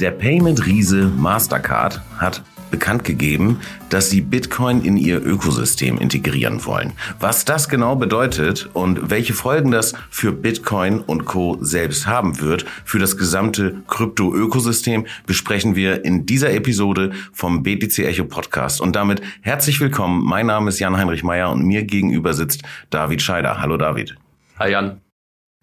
[0.00, 2.42] Der Payment-Riese Mastercard hat
[2.72, 3.60] bekannt gegeben,
[3.90, 6.94] dass sie Bitcoin in ihr Ökosystem integrieren wollen.
[7.20, 11.56] Was das genau bedeutet und welche Folgen das für Bitcoin und Co.
[11.60, 18.24] selbst haben wird, für das gesamte Krypto-Ökosystem, besprechen wir in dieser Episode vom BTC Echo
[18.24, 18.80] Podcast.
[18.80, 20.24] Und damit herzlich willkommen.
[20.24, 23.60] Mein Name ist Jan-Heinrich Meyer und mir gegenüber sitzt David Scheider.
[23.60, 24.16] Hallo David.
[24.58, 25.03] Hi Jan.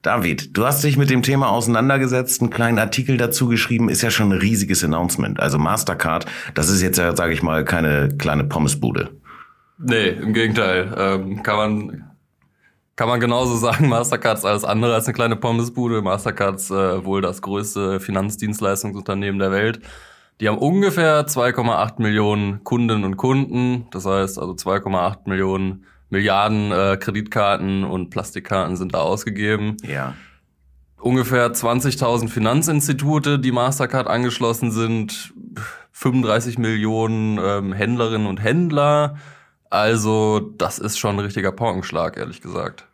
[0.02, 4.10] David, du hast dich mit dem Thema auseinandergesetzt, einen kleinen Artikel dazu geschrieben, ist ja
[4.10, 5.40] schon ein riesiges Announcement.
[5.40, 9.10] Also Mastercard, das ist jetzt ja, sage ich mal, keine kleine Pommesbude.
[9.78, 10.94] Nee, im Gegenteil.
[10.98, 12.12] Ähm, kann man
[12.96, 16.02] kann man genauso sagen, Mastercard ist alles andere als eine kleine Pommesbude.
[16.02, 19.82] Mastercard ist äh, wohl das größte Finanzdienstleistungsunternehmen der Welt.
[20.40, 23.88] Die haben ungefähr 2,8 Millionen Kundinnen und Kunden.
[23.92, 29.78] Das heißt also 2,8 Millionen Milliarden äh, Kreditkarten und Plastikkarten sind da ausgegeben.
[29.84, 30.14] Ja.
[31.00, 35.34] Ungefähr 20.000 Finanzinstitute, die Mastercard angeschlossen sind,
[35.94, 39.18] 35 Millionen ähm, Händlerinnen und Händler.
[39.70, 42.88] Also das ist schon ein richtiger Paukenschlag, ehrlich gesagt.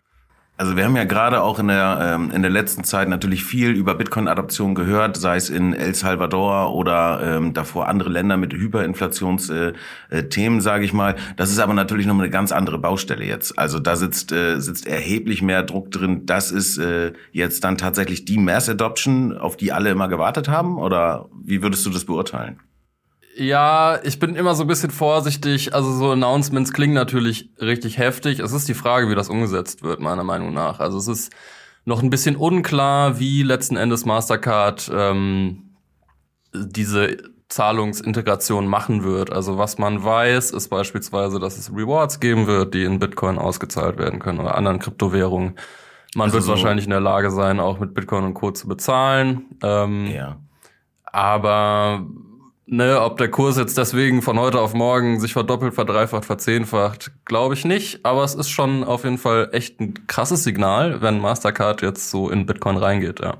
[0.59, 3.69] Also wir haben ja gerade auch in der ähm, in der letzten Zeit natürlich viel
[3.69, 9.77] über Bitcoin-Adoption gehört, sei es in El Salvador oder ähm, davor andere Länder mit Hyperinflationsthemen,
[10.09, 11.15] äh, äh, sage ich mal.
[11.35, 13.59] Das ist aber natürlich noch eine ganz andere Baustelle jetzt.
[13.59, 16.25] Also da sitzt äh, sitzt erheblich mehr Druck drin.
[16.25, 20.79] Das ist äh, jetzt dann tatsächlich die Mass Adoption, auf die alle immer gewartet haben,
[20.79, 22.59] oder wie würdest du das beurteilen?
[23.39, 25.75] Ja, ich bin immer so ein bisschen vorsichtig.
[25.75, 28.39] Also so Announcements klingen natürlich richtig heftig.
[28.39, 30.79] Es ist die Frage, wie das umgesetzt wird, meiner Meinung nach.
[30.79, 31.31] Also es ist
[31.85, 35.75] noch ein bisschen unklar, wie letzten Endes Mastercard ähm,
[36.51, 37.17] diese
[37.49, 39.31] Zahlungsintegration machen wird.
[39.31, 43.99] Also was man weiß, ist beispielsweise, dass es Rewards geben wird, die in Bitcoin ausgezahlt
[43.99, 45.59] werden können oder anderen Kryptowährungen.
[46.15, 48.49] Man also wird wahrscheinlich in der Lage sein, auch mit Bitcoin und Co.
[48.49, 49.45] zu bezahlen.
[49.61, 50.37] Ähm, ja.
[51.05, 52.05] Aber
[52.69, 57.53] Ne, ob der Kurs jetzt deswegen von heute auf morgen sich verdoppelt, verdreifacht, verzehnfacht, glaube
[57.53, 58.05] ich nicht.
[58.05, 62.29] Aber es ist schon auf jeden Fall echt ein krasses Signal, wenn Mastercard jetzt so
[62.29, 63.37] in Bitcoin reingeht, ja.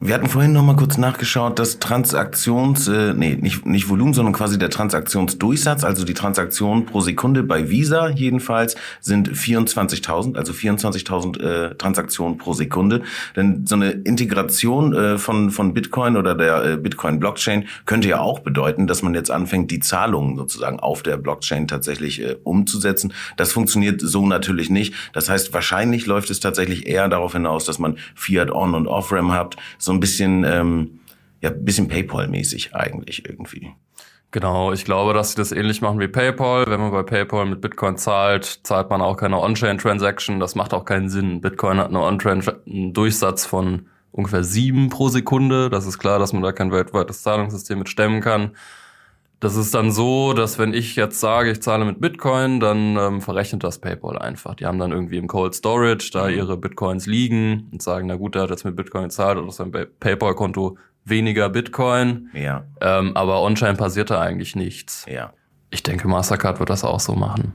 [0.00, 4.34] Wir hatten vorhin noch mal kurz nachgeschaut, dass Transaktions, äh, nee, nicht, nicht Volumen, sondern
[4.34, 11.40] quasi der Transaktionsdurchsatz, also die Transaktionen pro Sekunde bei Visa jedenfalls, sind 24.000, also 24.000
[11.40, 13.02] äh, Transaktionen pro Sekunde.
[13.36, 18.40] Denn so eine Integration äh, von, von Bitcoin oder der äh, Bitcoin-Blockchain könnte ja auch
[18.40, 23.12] bedeuten, dass man jetzt anfängt, die Zahlungen sozusagen auf der Blockchain tatsächlich äh, umzusetzen.
[23.36, 24.92] Das funktioniert so natürlich nicht.
[25.12, 29.32] Das heißt, wahrscheinlich läuft es tatsächlich eher darauf hinaus, dass man Fiat On- und Off-Ram
[29.32, 31.00] habt, so ein bisschen, ähm,
[31.40, 33.72] ja, bisschen PayPal-mäßig eigentlich irgendwie.
[34.30, 36.66] Genau, ich glaube, dass sie das ähnlich machen wie PayPal.
[36.66, 40.40] Wenn man bei PayPal mit Bitcoin zahlt, zahlt man auch keine On-Chain-Transaction.
[40.40, 41.40] Das macht auch keinen Sinn.
[41.40, 42.42] Bitcoin hat eine On-Chain
[42.92, 45.70] Durchsatz von ungefähr sieben pro Sekunde.
[45.70, 48.56] Das ist klar, dass man da kein weltweites Zahlungssystem mit stemmen kann.
[49.40, 53.20] Das ist dann so, dass wenn ich jetzt sage, ich zahle mit Bitcoin, dann ähm,
[53.20, 54.54] verrechnet das PayPal einfach.
[54.54, 56.34] Die haben dann irgendwie im Cold Storage da mhm.
[56.34, 59.70] ihre Bitcoins liegen und sagen, na gut, der hat jetzt mit Bitcoin gezahlt oder sein
[60.00, 62.30] PayPal-Konto weniger Bitcoin.
[62.32, 62.64] Ja.
[62.80, 65.04] Ähm, aber on-chain passiert da eigentlich nichts.
[65.08, 65.32] Ja.
[65.74, 67.52] Ich denke, Mastercard wird das auch so machen.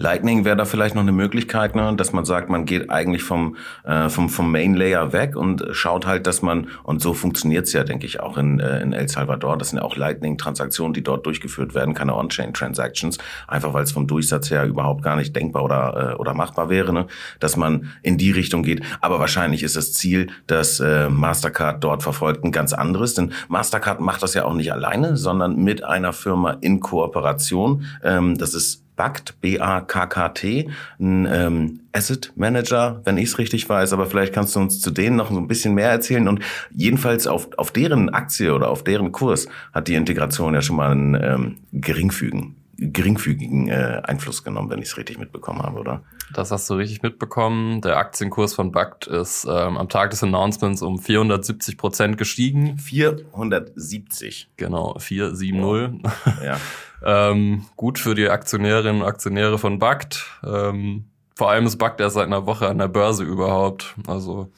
[0.00, 3.56] Lightning wäre da vielleicht noch eine Möglichkeit, ne, dass man sagt, man geht eigentlich vom,
[3.82, 7.82] äh, vom, vom Main Layer weg und schaut halt, dass man, und so funktioniert's ja,
[7.82, 11.26] denke ich, auch in, äh, in El Salvador, das sind ja auch Lightning-Transaktionen, die dort
[11.26, 13.18] durchgeführt werden, keine On-Chain-Transactions,
[13.48, 16.92] einfach weil es vom Durchsatz her überhaupt gar nicht denkbar oder, äh, oder machbar wäre,
[16.92, 17.08] ne,
[17.40, 18.84] dass man in die Richtung geht.
[19.00, 23.98] Aber wahrscheinlich ist das Ziel, dass äh, Mastercard dort verfolgt, ein ganz anderes, denn Mastercard
[23.98, 27.57] macht das ja auch nicht alleine, sondern mit einer Firma in Kooperation.
[28.02, 34.06] Ähm, das ist BACT, B-A-K-K-T, ein ähm, Asset Manager, wenn ich es richtig weiß, aber
[34.06, 36.28] vielleicht kannst du uns zu denen noch so ein bisschen mehr erzählen.
[36.28, 40.76] Und jedenfalls auf, auf deren Aktie oder auf deren Kurs hat die Integration ja schon
[40.76, 46.02] mal einen ähm, geringfügigen, geringfügigen äh, Einfluss genommen, wenn ich es richtig mitbekommen habe, oder?
[46.32, 47.80] Das hast du richtig mitbekommen.
[47.80, 52.78] Der Aktienkurs von BACT ist ähm, am Tag des Announcements um 470 Prozent gestiegen.
[52.78, 54.50] 470.
[54.56, 56.10] Genau, 470.
[56.44, 56.58] Ja.
[57.00, 60.26] Ähm, gut für die Aktionärinnen und Aktionäre von BACT.
[60.44, 61.04] Ähm,
[61.36, 63.94] vor allem ist BACT erst seit einer Woche an der Börse überhaupt.
[64.08, 64.50] Also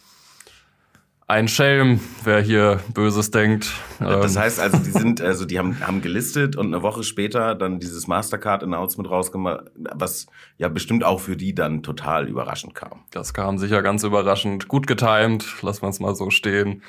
[1.31, 3.71] ein Schelm, wer hier Böses denkt.
[4.01, 7.55] Das ähm, heißt also, die sind, also die haben, haben gelistet und eine Woche später
[7.55, 10.27] dann dieses Mastercard-Announcement rausgemacht, was
[10.59, 13.05] ja bestimmt auch für die dann total überraschend kam.
[13.13, 14.67] Das kam sicher ganz überraschend.
[14.67, 16.83] Gut getimed, lassen wir es mal so stehen.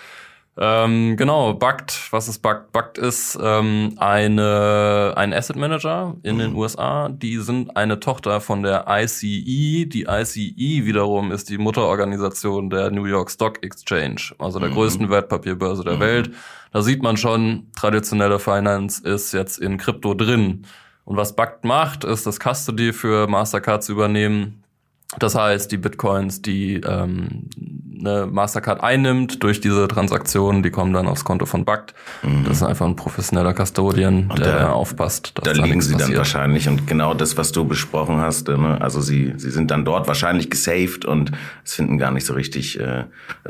[0.57, 2.73] Ähm, genau, Bugt, was ist Bugt?
[2.73, 7.07] Bugt ist ähm, eine, ein Asset Manager in den USA.
[7.09, 9.85] Die sind eine Tochter von der ICE.
[9.85, 14.73] Die ICE wiederum ist die Mutterorganisation der New York Stock Exchange, also der mhm.
[14.73, 15.99] größten Wertpapierbörse der mhm.
[16.01, 16.31] Welt.
[16.73, 20.65] Da sieht man schon, traditionelle Finance ist jetzt in Krypto drin.
[21.05, 24.63] Und was Bugt macht, ist das Custody für Mastercard zu übernehmen.
[25.19, 27.49] Das heißt, die Bitcoins, die ähm,
[28.01, 31.93] eine Mastercard einnimmt durch diese Transaktionen, die kommen dann aufs Konto von Bugt.
[32.23, 32.43] Mhm.
[32.45, 35.31] Das ist einfach ein professioneller Custodian, der, der, aufpasst.
[35.35, 36.09] Dass da liegen sie passiert.
[36.09, 38.47] dann wahrscheinlich und genau das, was du besprochen hast.
[38.47, 38.79] Ne?
[38.81, 41.31] Also sie, sie sind dann dort wahrscheinlich gesaved und
[41.63, 43.05] es finden gar nicht so richtig äh,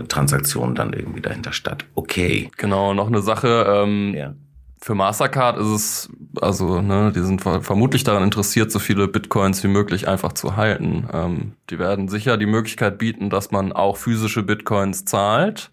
[0.08, 1.86] Transaktionen dann irgendwie dahinter statt.
[1.96, 2.52] Okay.
[2.58, 3.66] Genau, noch eine Sache.
[3.68, 4.34] Ähm, ja
[4.84, 6.10] für Mastercard ist es,
[6.42, 11.08] also, ne, die sind vermutlich daran interessiert, so viele Bitcoins wie möglich einfach zu halten.
[11.14, 15.70] Ähm, die werden sicher die Möglichkeit bieten, dass man auch physische Bitcoins zahlt,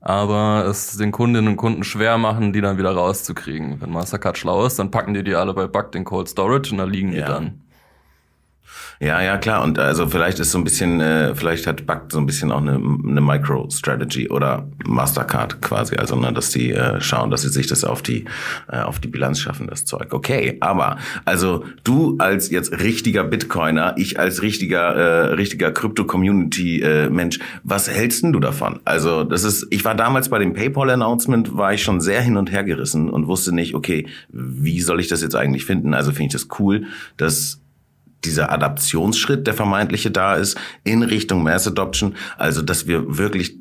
[0.00, 3.80] aber es den Kundinnen und Kunden schwer machen, die dann wieder rauszukriegen.
[3.80, 6.78] Wenn Mastercard schlau ist, dann packen die die alle bei Bug in Cold Storage und
[6.78, 7.14] da liegen ja.
[7.14, 7.60] die dann.
[9.00, 9.62] Ja, ja, klar.
[9.62, 12.60] Und also vielleicht ist so ein bisschen, äh, vielleicht hat Buck so ein bisschen auch
[12.60, 15.96] eine, eine Micro-Strategy oder Mastercard quasi.
[15.96, 18.24] Also, ne, dass die äh, schauen, dass sie sich das auf die,
[18.68, 20.12] äh, auf die Bilanz schaffen, das Zeug.
[20.12, 27.90] Okay, aber also du als jetzt richtiger Bitcoiner, ich als richtiger, äh, richtiger Krypto-Community-Mensch, was
[27.90, 28.80] hältst denn du davon?
[28.84, 32.52] Also, das ist, ich war damals bei dem PayPal-Announcement, war ich schon sehr hin und
[32.52, 35.94] her gerissen und wusste nicht, okay, wie soll ich das jetzt eigentlich finden?
[35.94, 36.86] Also finde ich das cool,
[37.16, 37.60] dass
[38.24, 42.14] dieser Adaptionsschritt, der vermeintliche da ist, in Richtung Mass Adoption.
[42.36, 43.58] Also, dass wir wirklich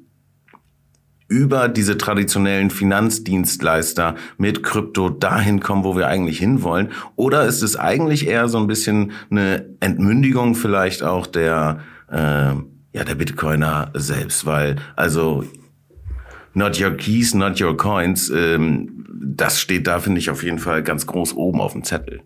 [1.27, 6.91] über diese traditionellen Finanzdienstleister mit Krypto dahin kommen, wo wir eigentlich hinwollen?
[7.15, 11.79] Oder ist es eigentlich eher so ein bisschen eine Entmündigung vielleicht auch der,
[12.11, 12.53] äh,
[12.93, 14.45] ja, der Bitcoiner selbst?
[14.45, 15.43] Weil, also,
[16.53, 20.83] not your keys, not your coins, ähm, das steht da, finde ich, auf jeden Fall
[20.83, 22.21] ganz groß oben auf dem Zettel.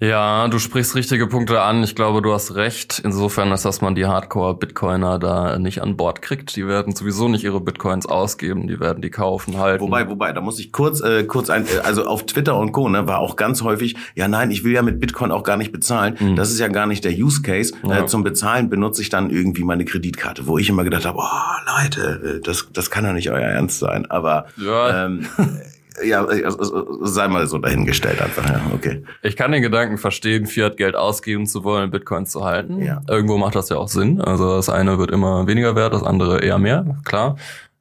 [0.00, 1.82] Ja, du sprichst richtige Punkte an.
[1.82, 3.00] Ich glaube, du hast recht.
[3.04, 6.54] Insofern, als dass man die Hardcore-Bitcoiner da nicht an Bord kriegt.
[6.54, 9.82] Die werden sowieso nicht ihre Bitcoins ausgeben, die werden die kaufen halten.
[9.82, 12.88] Wobei, wobei, da muss ich kurz, äh, kurz ein, äh, also auf Twitter und Co.
[12.88, 15.72] Ne, war auch ganz häufig, ja nein, ich will ja mit Bitcoin auch gar nicht
[15.72, 16.16] bezahlen.
[16.20, 16.36] Mhm.
[16.36, 17.74] Das ist ja gar nicht der Use Case.
[17.82, 18.04] Ja.
[18.04, 21.82] Äh, zum Bezahlen benutze ich dann irgendwie meine Kreditkarte, wo ich immer gedacht habe, oh
[21.82, 24.06] Leute, äh, das, das kann doch nicht euer Ernst sein.
[24.06, 25.06] Aber ja.
[25.06, 25.26] ähm,
[26.04, 29.02] ja, also, sei mal so dahingestellt einfach, ja, okay.
[29.22, 32.82] Ich kann den Gedanken verstehen, Fiat-Geld ausgeben zu wollen, Bitcoins zu halten.
[32.82, 33.00] Ja.
[33.08, 34.20] Irgendwo macht das ja auch Sinn.
[34.20, 37.36] Also das eine wird immer weniger wert, das andere eher mehr, klar.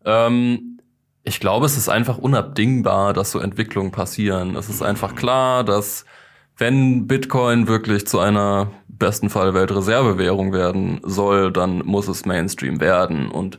[0.05, 0.79] Ähm,
[1.23, 4.55] ich glaube, es ist einfach unabdingbar, dass so Entwicklungen passieren.
[4.55, 6.05] Es ist einfach klar, dass
[6.57, 13.29] wenn Bitcoin wirklich zu einer besten Fall Weltreservewährung werden soll, dann muss es Mainstream werden.
[13.29, 13.57] Und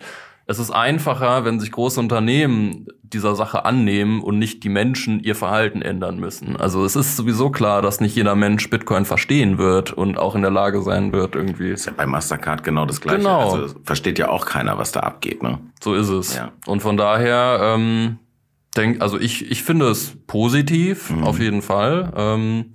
[0.49, 5.35] es ist einfacher, wenn sich große Unternehmen dieser Sache annehmen und nicht die Menschen ihr
[5.35, 6.57] Verhalten ändern müssen.
[6.57, 10.41] Also es ist sowieso klar, dass nicht jeder Mensch Bitcoin verstehen wird und auch in
[10.41, 11.69] der Lage sein wird, irgendwie.
[11.71, 13.19] Ist ja bei Mastercard genau das gleiche.
[13.19, 13.53] Genau.
[13.53, 15.61] Also versteht ja auch keiner, was da abgeht, ne?
[15.83, 16.35] So ist es.
[16.35, 16.53] Ja.
[16.65, 18.19] Und von daher, ähm,
[18.75, 21.25] denk, also ich, ich finde es positiv, mhm.
[21.25, 22.11] auf jeden Fall.
[22.17, 22.75] Ähm,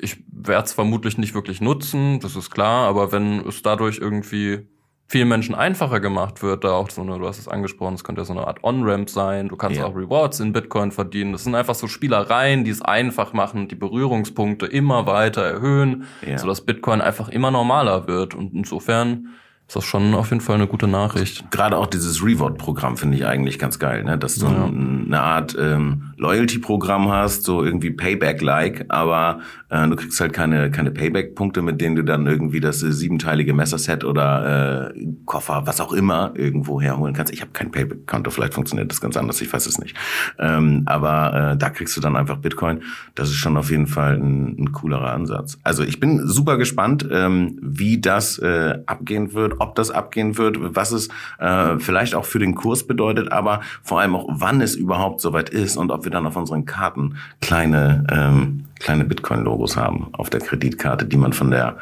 [0.00, 4.66] ich werde es vermutlich nicht wirklich nutzen, das ist klar, aber wenn es dadurch irgendwie
[5.12, 8.22] vielen Menschen einfacher gemacht wird, da auch so eine, du hast es angesprochen, es könnte
[8.22, 9.84] ja so eine Art On-Ramp sein, du kannst ja.
[9.84, 11.32] auch Rewards in Bitcoin verdienen.
[11.32, 16.38] Das sind einfach so Spielereien, die es einfach machen, die Berührungspunkte immer weiter erhöhen, ja.
[16.38, 18.34] sodass Bitcoin einfach immer normaler wird.
[18.34, 19.28] Und insofern
[19.68, 21.50] ist das schon auf jeden Fall eine gute Nachricht.
[21.50, 24.16] Gerade auch dieses Reward-Programm finde ich eigentlich ganz geil, ne?
[24.16, 24.64] dass du ja.
[24.64, 30.90] eine Art ähm, Loyalty-Programm hast, so irgendwie Payback-like, aber äh, du kriegst halt keine, keine
[30.90, 35.92] Payback-Punkte, mit denen du dann irgendwie das äh, siebenteilige Messerset oder äh, Koffer, was auch
[35.92, 37.32] immer, irgendwo herholen kannst.
[37.32, 39.96] Ich habe kein Payback-Konto, vielleicht funktioniert das ganz anders, ich weiß es nicht.
[40.38, 42.82] Ähm, aber äh, da kriegst du dann einfach Bitcoin.
[43.14, 45.58] Das ist schon auf jeden Fall ein, ein coolerer Ansatz.
[45.62, 50.56] Also ich bin super gespannt, ähm, wie das äh, abgehen wird ob das abgehen wird,
[50.60, 54.74] was es äh, vielleicht auch für den Kurs bedeutet, aber vor allem auch, wann es
[54.74, 60.08] überhaupt soweit ist und ob wir dann auf unseren Karten kleine, ähm, kleine Bitcoin-Logos haben
[60.12, 61.78] auf der Kreditkarte, die man von der,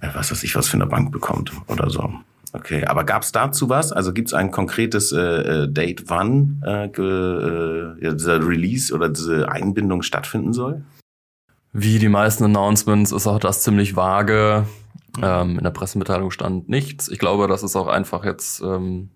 [0.00, 2.12] äh, was weiß ich, was für eine Bank bekommt oder so.
[2.54, 3.90] Okay, aber gab es dazu was?
[3.90, 9.50] Also gibt es ein konkretes äh, äh, Date, wann äh, äh, dieser Release oder diese
[9.50, 10.84] Einbindung stattfinden soll?
[11.72, 14.66] Wie die meisten Announcements ist auch das ziemlich vage.
[15.20, 17.08] Ähm, in der Pressemitteilung stand nichts.
[17.08, 19.10] Ich glaube, das ist auch einfach jetzt, ähm,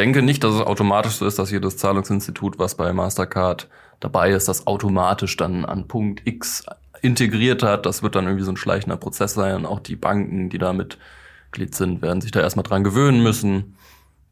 [0.00, 3.68] denke nicht, dass es automatisch so ist, dass jedes Zahlungsinstitut, was bei Mastercard
[4.00, 6.64] dabei ist, das automatisch dann an Punkt X
[7.02, 7.84] integriert hat.
[7.84, 9.66] Das wird dann irgendwie so ein schleichender Prozess sein.
[9.66, 13.76] Auch die Banken, die da Mitglied sind, werden sich da erstmal dran gewöhnen müssen.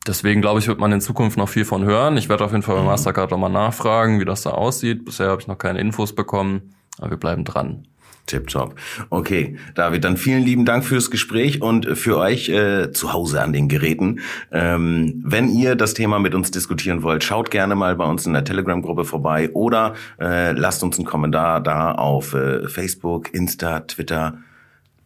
[0.07, 2.17] deswegen glaube ich, wird man in Zukunft noch viel von hören.
[2.17, 2.87] Ich werde auf jeden Fall bei mhm.
[2.87, 5.05] Mastercard nochmal nachfragen, wie das da aussieht.
[5.05, 7.87] Bisher habe ich noch keine Infos bekommen, aber wir bleiben dran.
[8.29, 8.77] Tipptopp.
[9.11, 13.53] Okay, David, dann vielen lieben Dank fürs Gespräch und für euch äh, zu Hause an
[13.53, 14.21] den Geräten.
[14.53, 18.33] Ähm, wenn ihr das Thema mit uns diskutieren wollt, schaut gerne mal bei uns in
[18.33, 24.39] der Telegram-Gruppe vorbei oder äh, lasst uns einen Kommentar da auf äh, Facebook, Insta, Twitter,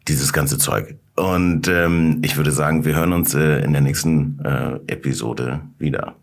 [0.08, 0.96] dieses ganze Zeug.
[1.16, 6.14] Und ähm, ich würde sagen, wir hören uns äh, in der nächsten äh, Episode wieder.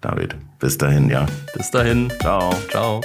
[0.00, 1.26] David, bis dahin, ja.
[1.54, 2.12] Bis dahin.
[2.20, 2.52] Ciao.
[2.70, 3.00] Ciao.